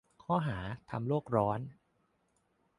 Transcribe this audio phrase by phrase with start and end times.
[0.23, 0.59] ข้อหา:
[0.89, 1.59] ทำโลกร้อน.